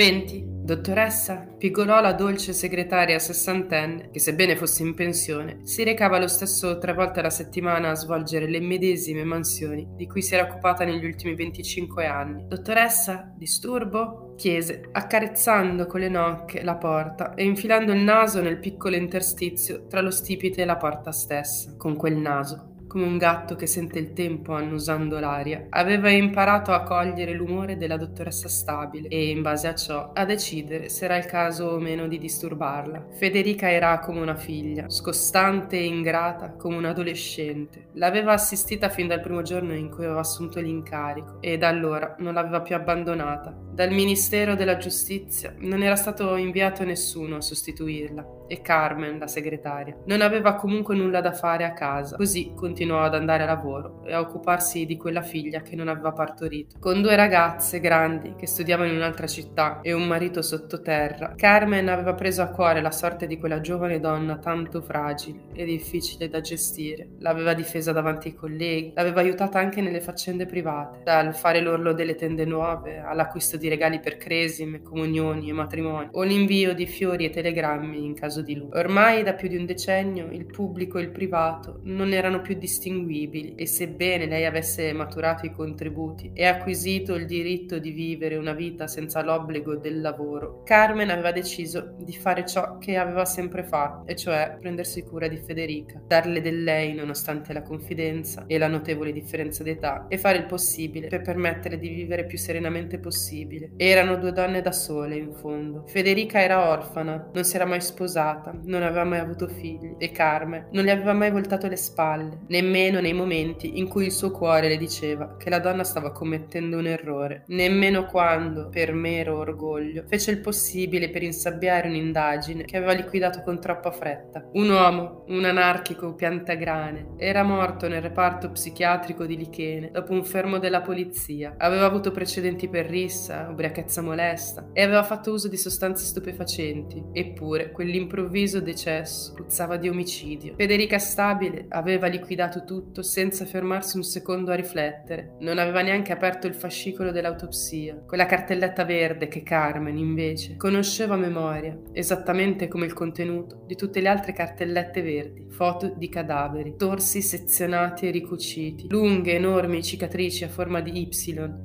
[0.00, 0.44] 20.
[0.62, 6.78] Dottoressa pigolò la dolce segretaria sessantenne, che sebbene fosse in pensione, si recava lo stesso
[6.78, 11.04] tre volte alla settimana a svolgere le medesime mansioni di cui si era occupata negli
[11.04, 12.46] ultimi 25 anni.
[12.48, 14.32] Dottoressa, disturbo?
[14.36, 20.00] chiese, accarezzando con le nocche la porta e infilando il naso nel piccolo interstizio tra
[20.00, 21.74] lo stipite e la porta stessa.
[21.76, 26.82] Con quel naso come un gatto che sente il tempo annusando l'aria, aveva imparato a
[26.82, 31.24] cogliere l'umore della dottoressa stabile e, in base a ciò, a decidere se era il
[31.26, 33.06] caso o meno di disturbarla.
[33.12, 37.90] Federica era come una figlia, scostante e ingrata come un adolescente.
[37.92, 42.34] L'aveva assistita fin dal primo giorno in cui aveva assunto l'incarico e da allora non
[42.34, 43.56] l'aveva più abbandonata.
[43.72, 49.96] Dal Ministero della Giustizia non era stato inviato nessuno a sostituirla e Carmen, la segretaria,
[50.06, 54.12] non aveva comunque nulla da fare a casa, così continuò ad andare a lavoro e
[54.12, 56.76] a occuparsi di quella figlia che non aveva partorito.
[56.80, 62.14] Con due ragazze grandi che studiavano in un'altra città e un marito sottoterra, Carmen aveva
[62.14, 67.10] preso a cuore la sorte di quella giovane donna tanto fragile e difficile da gestire.
[67.20, 72.16] L'aveva difesa davanti ai colleghi, l'aveva aiutata anche nelle faccende private, dal fare l'orlo delle
[72.16, 77.30] tende nuove all'acquisto di regali per cresime, comunioni e matrimoni, o l'invio di fiori e
[77.30, 78.68] telegrammi in caso caso di lui.
[78.72, 83.54] Ormai da più di un decennio il pubblico e il privato non erano più distinguibili
[83.54, 88.86] e sebbene lei avesse maturato i contributi e acquisito il diritto di vivere una vita
[88.86, 94.16] senza l'obbligo del lavoro, Carmen aveva deciso di fare ciò che aveva sempre fatto, e
[94.16, 99.62] cioè prendersi cura di Federica, darle del lei nonostante la confidenza e la notevole differenza
[99.62, 103.70] d'età e fare il possibile per permettere di vivere più serenamente possibile.
[103.76, 105.84] Erano due donne da sole, in fondo.
[105.86, 110.10] Federica era orfana, non si era mai sposata sposata, non aveva mai avuto figli e
[110.12, 114.30] Carmen non gli aveva mai voltato le spalle, nemmeno nei momenti in cui il suo
[114.30, 120.04] cuore le diceva che la donna stava commettendo un errore, nemmeno quando, per mero orgoglio,
[120.06, 124.48] fece il possibile per insabbiare un'indagine che aveva liquidato con troppa fretta.
[124.52, 130.58] Un uomo, un anarchico piantagrane, era morto nel reparto psichiatrico di Lichene dopo un fermo
[130.58, 131.54] della polizia.
[131.58, 137.02] Aveva avuto precedenti per rissa, ubriachezza molesta e aveva fatto uso di sostanze stupefacenti.
[137.12, 140.54] Eppure, quell'improvviso improvviso decesso, puzzava di omicidio.
[140.56, 145.36] Federica Stabile aveva liquidato tutto senza fermarsi un secondo a riflettere.
[145.38, 151.18] Non aveva neanche aperto il fascicolo dell'autopsia, quella cartelletta verde che Carmen, invece, conosceva a
[151.18, 157.22] memoria, esattamente come il contenuto di tutte le altre cartellette verdi, foto di cadaveri, torsi
[157.22, 161.08] sezionati e ricuciti, lunghe, enormi cicatrici a forma di Y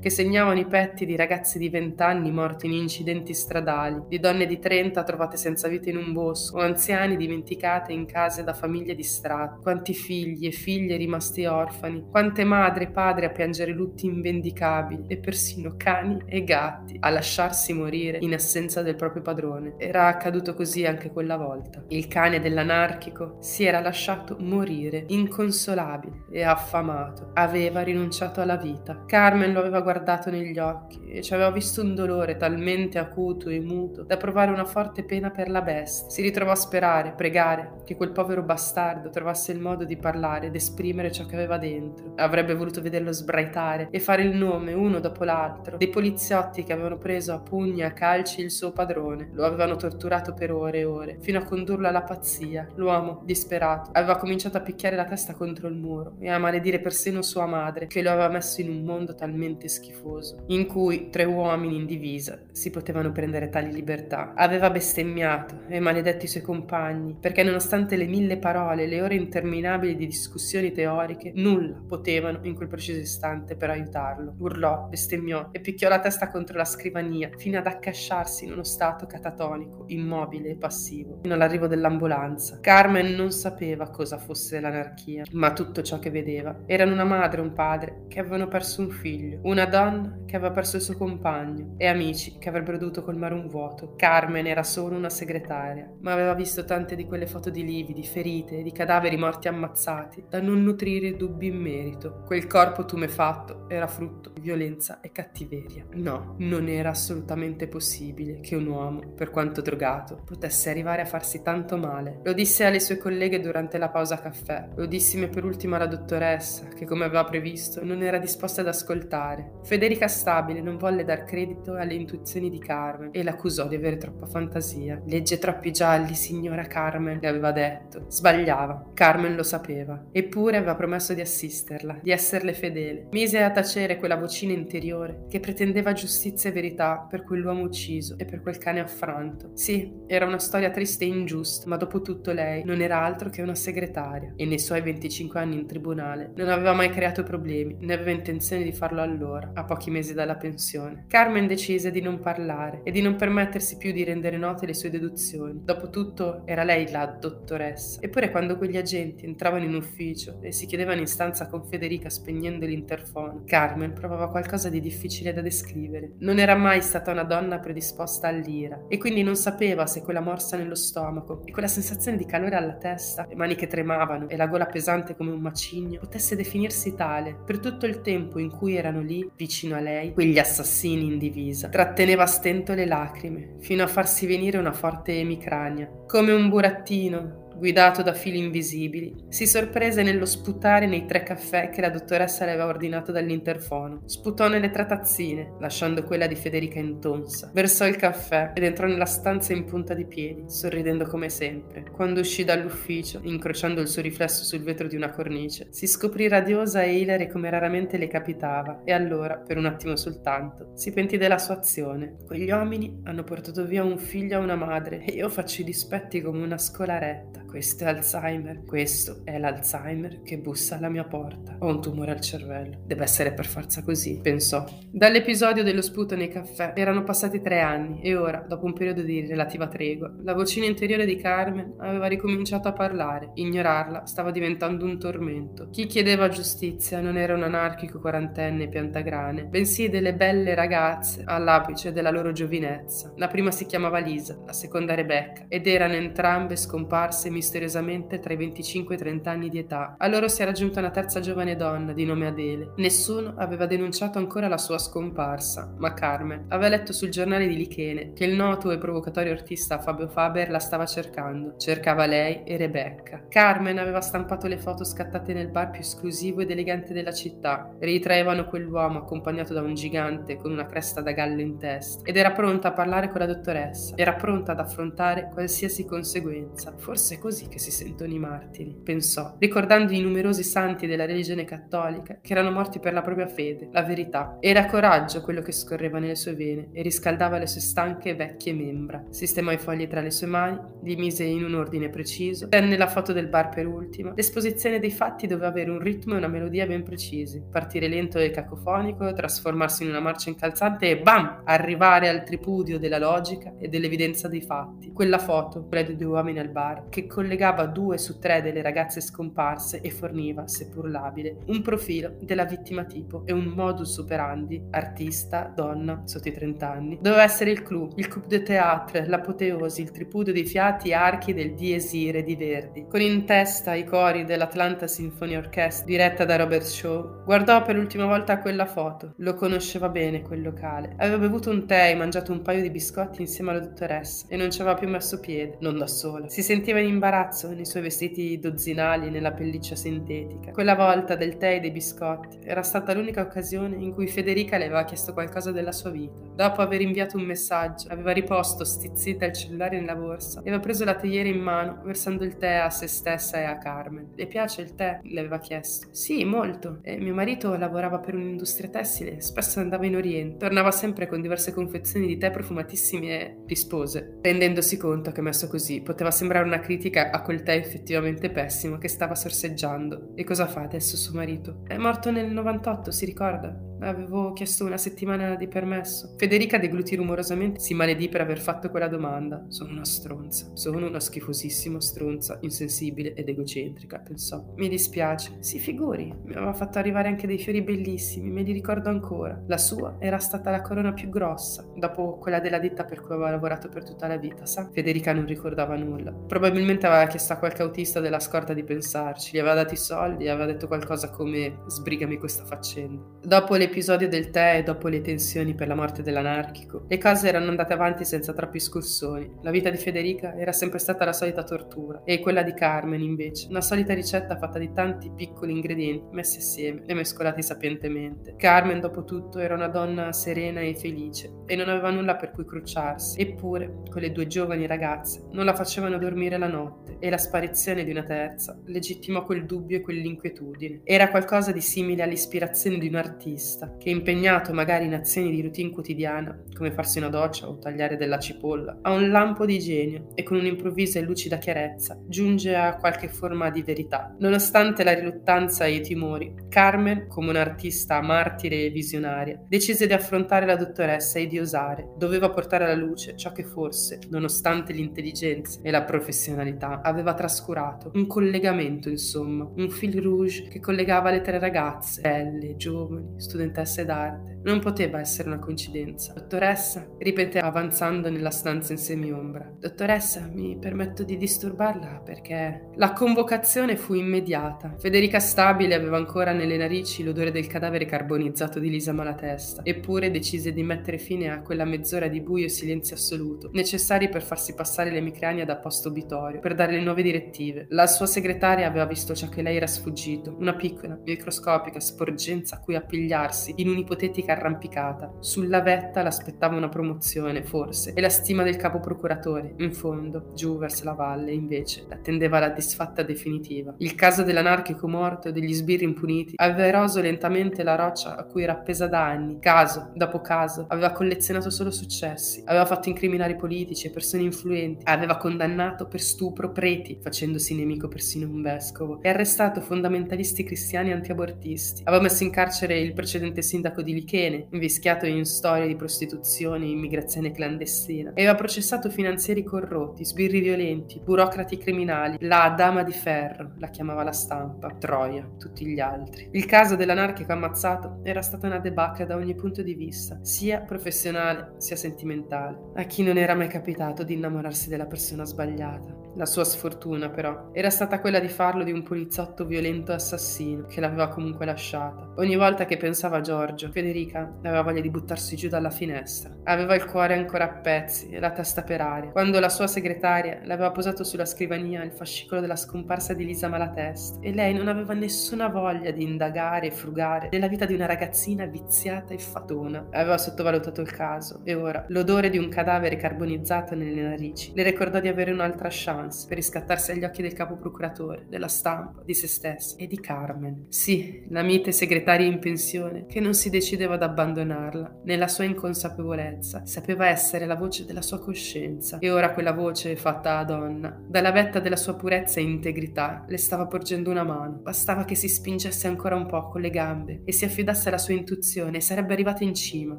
[0.00, 4.46] che segnavano i petti di ragazze di 20 anni morti in incidenti stradali, di donne
[4.46, 8.94] di 30 trovate senza vita in un bosco, o anziani dimenticate in case da famiglie
[8.94, 15.04] distratte, quanti figli e figlie rimasti orfani, quante madri e padri a piangere lutti invendicabili
[15.06, 19.74] e persino cani e gatti a lasciarsi morire in assenza del proprio padrone.
[19.78, 21.84] Era accaduto così anche quella volta.
[21.88, 27.30] Il cane dell'anarchico si era lasciato morire, inconsolabile e affamato.
[27.34, 29.04] Aveva rinunciato alla vita.
[29.06, 33.60] Carmen lo aveva guardato negli occhi e ci aveva visto un dolore talmente acuto e
[33.60, 36.10] muto da provare una forte pena per la bestia.
[36.10, 40.54] Si ritrovò a sperare, pregare che quel povero bastardo trovasse il modo di parlare ed
[40.54, 42.14] esprimere ciò che aveva dentro.
[42.16, 46.96] Avrebbe voluto vederlo sbraitare e fare il nome uno dopo l'altro dei poliziotti che avevano
[46.96, 49.28] preso a pugni e a calci il suo padrone.
[49.32, 52.68] Lo avevano torturato per ore e ore, fino a condurlo alla pazzia.
[52.76, 57.20] L'uomo, disperato, aveva cominciato a picchiare la testa contro il muro e a maledire persino
[57.20, 61.76] sua madre, che lo aveva messo in un mondo talmente schifoso, in cui tre uomini
[61.76, 64.32] in divisa si potevano prendere tali libertà.
[64.34, 69.14] Aveva bestemmiato e maledetto i suoi compagni, perché nonostante le mille parole e le ore
[69.14, 74.34] interminabili di discussioni teoriche, nulla potevano in quel preciso istante per aiutarlo.
[74.38, 79.06] Urlò, bestemmiò e picchiò la testa contro la scrivania, fino ad accasciarsi in uno stato
[79.06, 82.58] catatonico, immobile e passivo, fino all'arrivo dell'ambulanza.
[82.60, 87.44] Carmen non sapeva cosa fosse l'anarchia, ma tutto ciò che vedeva erano una madre e
[87.44, 91.74] un padre che avevano perso un figlio, una donna che aveva perso il suo compagno
[91.76, 93.94] e amici che avrebbero dovuto colmare un vuoto.
[93.96, 98.62] Carmen era solo una segretaria, ma aveva visto tante di quelle foto di lividi, ferite,
[98.62, 102.22] di cadaveri morti ammazzati, da non nutrire dubbi in merito.
[102.26, 105.86] Quel corpo tumefatto era frutto di violenza e cattiveria.
[105.94, 111.40] No, non era assolutamente possibile che un uomo, per quanto drogato, potesse arrivare a farsi
[111.40, 112.20] tanto male.
[112.22, 116.68] Lo disse alle sue colleghe durante la pausa caffè, lo dissime per ultima alla dottoressa,
[116.68, 119.52] che come aveva previsto non era disposta ad ascoltare.
[119.62, 124.26] Federica Stabile non volle dar credito alle intuizioni di Carmen e l'accusò di avere troppa
[124.26, 125.00] fantasia.
[125.06, 128.06] Legge troppi gialli sbagli, signora Carmen, le aveva detto.
[128.08, 128.90] Sbagliava.
[128.94, 130.06] Carmen lo sapeva.
[130.10, 133.06] Eppure aveva promesso di assisterla, di esserle fedele.
[133.12, 138.24] Mise a tacere quella vocina interiore che pretendeva giustizia e verità per quell'uomo ucciso e
[138.24, 139.50] per quel cane affranto.
[139.54, 143.42] Sì, era una storia triste e ingiusta, ma dopo tutto lei non era altro che
[143.42, 147.94] una segretaria e nei suoi 25 anni in tribunale non aveva mai creato problemi, né
[147.94, 151.04] aveva intenzione di farlo allora, a pochi mesi dalla pensione.
[151.08, 154.90] Carmen decise di non parlare e di non permettersi più di rendere note le sue
[154.90, 155.62] deduzioni.
[155.84, 158.00] Dopotutto era lei la dottoressa.
[158.00, 162.64] Eppure quando quegli agenti entravano in ufficio e si chiedevano in stanza con Federica spegnendo
[162.64, 166.12] l'interfono, Carmen provava qualcosa di difficile da descrivere.
[166.20, 170.56] Non era mai stata una donna predisposta all'ira e quindi non sapeva se quella morsa
[170.56, 174.46] nello stomaco e quella sensazione di calore alla testa, le mani che tremavano e la
[174.46, 179.02] gola pesante come un macigno potesse definirsi tale per tutto il tempo in cui erano
[179.02, 181.68] lì vicino a lei quegli assassini in divisa.
[181.68, 185.73] Tratteneva a stento le lacrime fino a farsi venire una forte emicrania,
[186.06, 191.80] come un burattino guidato da fili invisibili, si sorprese nello sputare nei tre caffè che
[191.80, 194.02] la dottoressa aveva ordinato dall'interfono.
[194.06, 197.50] Sputò nelle tre tazzine, lasciando quella di Federica intonsa.
[197.52, 201.84] Versò il caffè ed entrò nella stanza in punta di piedi, sorridendo come sempre.
[201.92, 206.82] Quando uscì dall'ufficio, incrociando il suo riflesso sul vetro di una cornice, si scoprì radiosa
[206.82, 211.38] e ilare come raramente le capitava, e allora, per un attimo soltanto, si pentì della
[211.38, 212.16] sua azione.
[212.26, 216.20] Quegli uomini hanno portato via un figlio a una madre e io faccio i dispetti
[216.20, 217.43] come una scolaretta.
[217.54, 221.56] Questo è Alzheimer, questo è l'Alzheimer che bussa alla mia porta.
[221.60, 222.80] Ho un tumore al cervello.
[222.84, 224.64] Deve essere per forza così, pensò.
[224.90, 229.24] Dall'episodio dello sputo nei caffè erano passati tre anni e ora, dopo un periodo di
[229.24, 233.30] relativa tregua, la vocina interiore di Carmen aveva ricominciato a parlare.
[233.34, 235.68] Ignorarla stava diventando un tormento.
[235.70, 242.10] Chi chiedeva giustizia non era un anarchico quarantenne piantagrane, bensì delle belle ragazze all'apice della
[242.10, 243.12] loro giovinezza.
[243.14, 248.36] La prima si chiamava Lisa, la seconda Rebecca, ed erano entrambe scomparse misteriosamente tra i
[248.36, 249.96] 25 e i 30 anni di età.
[249.98, 252.72] A loro si era aggiunta una terza giovane donna di nome Adele.
[252.76, 258.12] Nessuno aveva denunciato ancora la sua scomparsa, ma Carmen aveva letto sul giornale di Lichene
[258.14, 261.56] che il noto e provocatorio artista Fabio Faber la stava cercando.
[261.58, 263.26] Cercava lei e Rebecca.
[263.28, 267.74] Carmen aveva stampato le foto scattate nel bar più esclusivo ed elegante della città.
[267.78, 272.32] Ritraevano quell'uomo accompagnato da un gigante con una cresta da gallo in testa ed era
[272.32, 273.96] pronta a parlare con la dottoressa.
[273.96, 276.72] Era pronta ad affrontare qualsiasi conseguenza.
[276.76, 281.44] Forse così così che si sentono i martiri, pensò, ricordando i numerosi santi della religione
[281.44, 284.36] cattolica che erano morti per la propria fede, la verità.
[284.38, 289.02] Era coraggio quello che scorreva nelle sue vene e riscaldava le sue stanche vecchie membra.
[289.10, 292.86] Sistemò i fogli tra le sue mani, li mise in un ordine preciso, tenne la
[292.86, 294.12] foto del bar per ultima.
[294.14, 298.30] L'esposizione dei fatti doveva avere un ritmo e una melodia ben precisi, partire lento e
[298.30, 301.42] cacofonico, trasformarsi in una marcia incalzante e bam!
[301.46, 304.92] arrivare al tripudio della logica e dell'evidenza dei fatti.
[304.92, 309.00] Quella foto, quella dei due uomini al bar, che collegava due su tre delle ragazze
[309.00, 315.50] scomparse e forniva, seppur labile, un profilo della vittima tipo e un modus operandi, artista,
[315.54, 316.98] donna, sotto i 30 anni.
[317.00, 321.54] Doveva essere il clou, il coup de théâtre, l'apoteosi, il tripudio dei fiati archi del
[321.54, 322.86] Dies Irae di Verdi.
[322.90, 328.04] Con in testa i cori dell'Atlanta Symphony Orchestra, diretta da Robert Shaw, guardò per l'ultima
[328.04, 329.14] volta quella foto.
[329.18, 330.92] Lo conosceva bene quel locale.
[330.98, 334.50] Aveva bevuto un tè e mangiato un paio di biscotti insieme alla dottoressa e non
[334.50, 336.28] ci aveva più messo piede, non da sola.
[336.28, 340.50] Si sentiva in imbarazzo imbarazzo nei suoi vestiti dozzinali nella pelliccia sintetica.
[340.50, 344.64] Quella volta del tè e dei biscotti era stata l'unica occasione in cui Federica le
[344.64, 346.20] aveva chiesto qualcosa della sua vita.
[346.34, 350.84] Dopo aver inviato un messaggio, aveva riposto stizzita il cellulare nella borsa e aveva preso
[350.84, 354.10] la teiera in mano, versando il tè a se stessa e a Carmen.
[354.14, 354.98] Le piace il tè?
[355.02, 355.88] le aveva chiesto.
[355.92, 356.80] Sì, molto.
[356.82, 361.52] E mio marito lavorava per un'industria tessile, spesso andava in Oriente, tornava sempre con diverse
[361.52, 366.93] confezioni di tè profumatissimi e rispose, rendendosi conto che messo così poteva sembrare una critica
[366.94, 370.12] critica a quel tè effettivamente pessimo che stava sorseggiando.
[370.14, 371.62] E cosa fa adesso suo marito?
[371.66, 373.72] È morto nel 98, si ricorda?
[373.80, 376.14] Avevo chiesto una settimana di permesso.
[376.16, 379.44] Federica deglutì rumorosamente, si maledì per aver fatto quella domanda.
[379.48, 380.50] Sono una stronza.
[380.54, 384.42] Sono una schifosissima stronza, insensibile ed egocentrica, pensò.
[384.56, 385.36] Mi dispiace.
[385.40, 389.42] Si figuri, mi aveva fatto arrivare anche dei fiori bellissimi, me li ricordo ancora.
[389.46, 393.30] La sua era stata la corona più grossa, dopo quella della ditta per cui aveva
[393.30, 394.68] lavorato per tutta la vita, sa?
[394.72, 396.12] Federica non ricordava nulla.
[396.12, 399.78] Probabilmente Probabilmente aveva chiesto a qualche autista della scorta di pensarci, gli aveva dato i
[399.78, 403.02] soldi e aveva detto qualcosa come sbrigami questa faccenda.
[403.22, 407.48] Dopo l'episodio del tè e dopo le tensioni per la morte dell'anarchico, le cose erano
[407.48, 409.38] andate avanti senza troppi scossoni.
[409.40, 413.48] La vita di Federica era sempre stata la solita tortura e quella di Carmen invece,
[413.48, 418.34] una solita ricetta fatta di tanti piccoli ingredienti messi assieme e mescolati sapientemente.
[418.36, 422.44] Carmen dopo tutto era una donna serena e felice e non aveva nulla per cui
[422.44, 427.84] crucciarsi, eppure quelle due giovani ragazze non la facevano dormire la notte e la sparizione
[427.84, 430.80] di una terza legittimò quel dubbio e quell'inquietudine.
[430.84, 435.70] Era qualcosa di simile all'ispirazione di un artista che, impegnato magari in azioni di routine
[435.70, 440.22] quotidiana, come farsi una doccia o tagliare della cipolla, ha un lampo di genio e
[440.22, 444.14] con un'improvvisa e lucida chiarezza giunge a qualche forma di verità.
[444.18, 450.46] Nonostante la riluttanza e i timori, Carmen, come un'artista martire e visionaria, decise di affrontare
[450.46, 451.90] la dottoressa e di osare.
[451.96, 457.90] Doveva portare alla luce ciò che forse, nonostante l'intelligenza e la professionalità, aveva trascurato.
[457.94, 464.33] Un collegamento, insomma, un fil rouge che collegava le tre ragazze, belle, giovani, studentesse d'arte.
[464.44, 466.12] Non poteva essere una coincidenza.
[466.12, 469.50] Dottoressa, ripeté avanzando nella stanza in semiombra.
[469.58, 474.74] Dottoressa, mi permetto di disturbarla perché la convocazione fu immediata.
[474.78, 480.52] Federica Stabile aveva ancora nelle narici l'odore del cadavere carbonizzato di Lisa Malatesta, eppure decise
[480.52, 484.90] di mettere fine a quella mezz'ora di buio e silenzio assoluto, necessari per farsi passare
[484.90, 487.64] l'emicrania da posto obitorio, per dare le nuove direttive.
[487.70, 492.60] La sua segretaria aveva visto ciò che lei era sfuggito, una piccola, microscopica sporgenza a
[492.60, 495.14] cui appigliarsi in un'ipotetica arrampicata.
[495.20, 499.54] Sulla vetta l'aspettava una promozione, forse, e la stima del capo procuratore.
[499.58, 503.74] In fondo, giù verso la valle, invece, l'attendeva la disfatta definitiva.
[503.78, 508.42] Il caso dell'anarchico morto e degli sbirri impuniti aveva eroso lentamente la roccia a cui
[508.42, 509.38] era appesa da anni.
[509.38, 515.16] Caso, dopo caso, aveva collezionato solo successi, aveva fatto incriminare politici e persone influenti, aveva
[515.16, 521.82] condannato per stupro preti, facendosi nemico persino un vescovo, e arrestato fondamentalisti cristiani antiabortisti.
[521.84, 526.64] Aveva messo in carcere il precedente sindaco di Lichene Atene, invischiato in storie di prostituzione
[526.64, 533.52] e immigrazione clandestina, aveva processato finanzieri corrotti, sbirri violenti, burocrati criminali, la dama di ferro,
[533.58, 536.28] la chiamava la stampa, Troia, tutti gli altri.
[536.32, 541.54] Il caso dell'anarchico ammazzato era stata una debacca da ogni punto di vista, sia professionale
[541.58, 542.72] sia sentimentale.
[542.76, 546.02] A chi non era mai capitato di innamorarsi della persona sbagliata?
[546.16, 550.80] La sua sfortuna, però, era stata quella di farlo di un poliziotto violento assassino che
[550.80, 552.12] l'aveva comunque lasciata.
[552.16, 556.34] Ogni volta che pensava a Giorgio, Federica aveva voglia di buttarsi giù dalla finestra.
[556.44, 559.10] Aveva il cuore ancora a pezzi e la testa per aria.
[559.10, 563.48] Quando la sua segretaria le aveva posato sulla scrivania il fascicolo della scomparsa di Lisa
[563.48, 567.86] Malatesta e lei non aveva nessuna voglia di indagare e frugare nella vita di una
[567.86, 569.88] ragazzina viziata e fatona.
[569.90, 575.00] Aveva sottovalutato il caso e ora l'odore di un cadavere carbonizzato nelle narici le ricordò
[575.00, 579.26] di avere un'altra chance per riscattarsi agli occhi del capo procuratore, della stampa, di se
[579.26, 580.66] stesso e di Carmen.
[580.68, 585.00] Sì, la mite segretaria in pensione che non si decideva ad abbandonarla.
[585.04, 590.38] Nella sua inconsapevolezza sapeva essere la voce della sua coscienza e ora quella voce fatta
[590.38, 594.60] a donna, dalla vetta della sua purezza e integrità, le stava porgendo una mano.
[594.62, 598.14] Bastava che si spingesse ancora un po' con le gambe e si affidasse alla sua
[598.14, 599.96] intuizione e sarebbe arrivata in cima.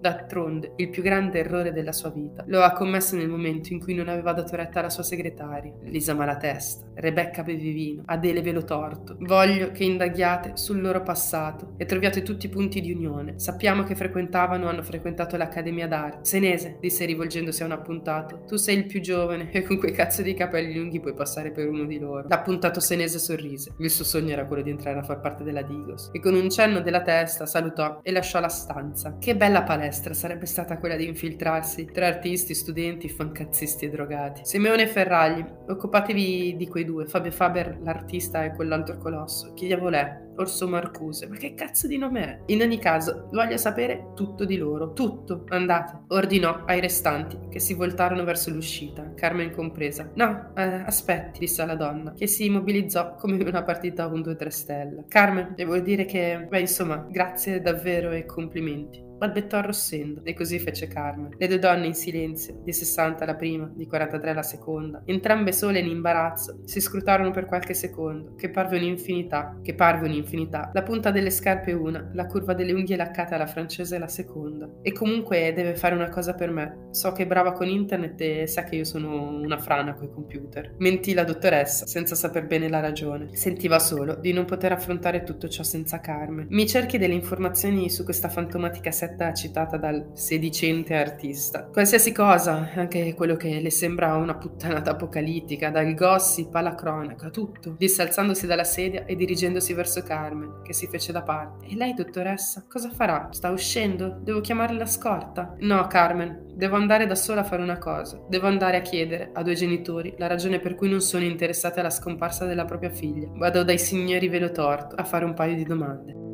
[0.00, 3.94] D'altronde, il più grande errore della sua vita lo ha commesso nel momento in cui
[3.94, 9.16] non aveva dato retta alla sua segretaria Lisa Malatesta, Rebecca Bevivino, Adele Velotorto.
[9.20, 13.38] Voglio che indaghiate sul loro passato e troviate tutti i punti di unione.
[13.38, 16.24] Sappiamo che frequentavano hanno frequentato l'Accademia d'Arte.
[16.24, 20.22] Senese, disse rivolgendosi a un appuntato, tu sei il più giovane e con quei cazzo
[20.22, 22.26] di capelli lunghi puoi passare per uno di loro.
[22.28, 23.72] L'appuntato senese sorrise.
[23.78, 26.50] Il suo sogno era quello di entrare a far parte della Digos e con un
[26.50, 29.16] cenno della testa salutò e lasciò la stanza.
[29.18, 34.42] Che bella palestra sarebbe stata quella di infiltrarsi tra artisti, studenti, fancazzisti e drogati.
[34.44, 39.52] Simeone Ferragli, occupatevi di quei due, Fabio Faber, l'artista e quell'altro colosso.
[39.54, 40.26] Chi volè?
[40.36, 41.26] Orso Marcuse.
[41.26, 42.38] Ma che cazzo di nome è?
[42.46, 44.92] In ogni caso, voglio sapere tutto di loro.
[44.92, 45.44] Tutto.
[45.48, 46.04] Andate.
[46.08, 50.10] Ordinò ai restanti, che si voltarono verso l'uscita, Carmen compresa.
[50.14, 54.48] No, eh, aspetti, disse alla donna, che si immobilizzò come una partita a un 2-3
[54.48, 55.04] stelle.
[55.08, 60.86] Carmen, devo dire che, beh, insomma, grazie davvero e complimenti balbettò arrossendo, e così fece
[60.86, 61.34] Carmen.
[61.36, 65.80] Le due donne in silenzio, di 60 la prima, di 43 la seconda, entrambe sole
[65.80, 70.70] in imbarazzo, si scrutarono per qualche secondo, che parve un'infinità, che parve un'infinità.
[70.72, 74.68] La punta delle scarpe una, la curva delle unghie laccate alla francese la seconda.
[74.82, 76.86] E comunque deve fare una cosa per me.
[76.92, 80.74] So che è brava con internet e sa che io sono una frana coi computer.
[80.78, 83.34] Mentì la dottoressa, senza saper bene la ragione.
[83.34, 86.46] Sentiva solo di non poter affrontare tutto ciò senza Carmen.
[86.50, 91.64] Mi cerchi delle informazioni su questa fantomatica setta cassetta citata dal sedicente artista.
[91.64, 97.74] Qualsiasi cosa, anche quello che le sembra una puttanata apocalittica, dal gossip alla cronaca, tutto,
[97.78, 101.66] disse alzandosi dalla sedia e dirigendosi verso Carmen, che si fece da parte.
[101.66, 103.28] E lei, dottoressa, cosa farà?
[103.30, 104.18] Sta uscendo?
[104.20, 105.54] Devo chiamare la scorta?
[105.60, 108.20] No, Carmen, devo andare da sola a fare una cosa.
[108.28, 111.90] Devo andare a chiedere a due genitori la ragione per cui non sono interessate alla
[111.90, 113.28] scomparsa della propria figlia.
[113.32, 116.27] Vado dai signori velo torto a fare un paio di domande.